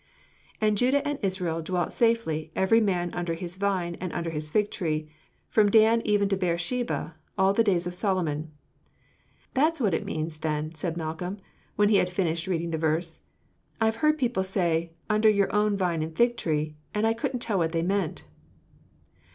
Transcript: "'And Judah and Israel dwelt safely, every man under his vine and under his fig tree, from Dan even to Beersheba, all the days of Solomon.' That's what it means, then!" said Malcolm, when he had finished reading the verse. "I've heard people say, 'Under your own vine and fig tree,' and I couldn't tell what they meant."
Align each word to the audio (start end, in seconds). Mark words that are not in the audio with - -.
"'And 0.59 0.79
Judah 0.79 1.07
and 1.07 1.19
Israel 1.21 1.61
dwelt 1.61 1.93
safely, 1.93 2.51
every 2.55 2.81
man 2.81 3.13
under 3.13 3.35
his 3.35 3.57
vine 3.57 3.93
and 4.01 4.11
under 4.13 4.31
his 4.31 4.49
fig 4.49 4.71
tree, 4.71 5.11
from 5.47 5.69
Dan 5.69 6.01
even 6.03 6.27
to 6.29 6.35
Beersheba, 6.35 7.13
all 7.37 7.53
the 7.53 7.63
days 7.63 7.85
of 7.85 7.93
Solomon.' 7.93 8.49
That's 9.53 9.79
what 9.79 9.93
it 9.93 10.03
means, 10.03 10.37
then!" 10.37 10.73
said 10.73 10.97
Malcolm, 10.97 11.37
when 11.75 11.89
he 11.89 11.97
had 11.97 12.09
finished 12.11 12.47
reading 12.47 12.71
the 12.71 12.79
verse. 12.79 13.19
"I've 13.79 13.97
heard 13.97 14.17
people 14.17 14.43
say, 14.43 14.93
'Under 15.07 15.29
your 15.29 15.53
own 15.53 15.77
vine 15.77 16.01
and 16.01 16.17
fig 16.17 16.35
tree,' 16.35 16.77
and 16.95 17.05
I 17.05 17.13
couldn't 17.13 17.41
tell 17.41 17.59
what 17.59 17.71
they 17.71 17.83
meant." 17.83 18.23